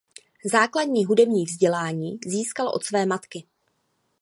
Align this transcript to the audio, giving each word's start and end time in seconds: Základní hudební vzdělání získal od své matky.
Základní 0.51 1.05
hudební 1.05 1.45
vzdělání 1.45 2.19
získal 2.25 2.67
od 2.67 2.83
své 2.83 3.05
matky. 3.05 3.47